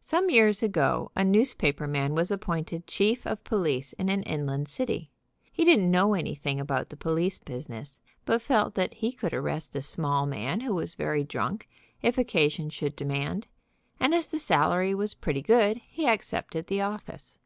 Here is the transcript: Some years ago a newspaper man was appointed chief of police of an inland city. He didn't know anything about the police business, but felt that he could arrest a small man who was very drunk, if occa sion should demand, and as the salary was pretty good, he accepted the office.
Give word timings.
Some 0.00 0.30
years 0.30 0.62
ago 0.62 1.10
a 1.16 1.24
newspaper 1.24 1.88
man 1.88 2.14
was 2.14 2.30
appointed 2.30 2.86
chief 2.86 3.26
of 3.26 3.42
police 3.42 3.94
of 3.94 4.08
an 4.08 4.22
inland 4.22 4.68
city. 4.68 5.10
He 5.50 5.64
didn't 5.64 5.90
know 5.90 6.14
anything 6.14 6.60
about 6.60 6.88
the 6.88 6.96
police 6.96 7.38
business, 7.38 7.98
but 8.24 8.40
felt 8.40 8.76
that 8.76 8.94
he 8.94 9.10
could 9.10 9.34
arrest 9.34 9.74
a 9.74 9.82
small 9.82 10.24
man 10.24 10.60
who 10.60 10.72
was 10.72 10.94
very 10.94 11.24
drunk, 11.24 11.68
if 12.00 12.14
occa 12.14 12.48
sion 12.48 12.70
should 12.70 12.94
demand, 12.94 13.48
and 13.98 14.14
as 14.14 14.28
the 14.28 14.38
salary 14.38 14.94
was 14.94 15.14
pretty 15.14 15.42
good, 15.42 15.78
he 15.78 16.06
accepted 16.06 16.68
the 16.68 16.80
office. 16.80 17.40